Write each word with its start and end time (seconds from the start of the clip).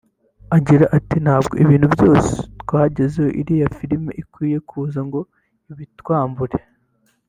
Agira 0.57 0.85
ati 0.97 1.17
“Ntabwo 1.25 1.53
ibintu 1.63 1.87
byose 1.95 2.25
twagezeho 2.61 3.29
iriya 3.41 3.67
filimi 3.77 4.09
ikwiye 4.21 4.57
kuza 4.69 4.99
ngo 5.07 5.19
ibitwambure 5.71 6.57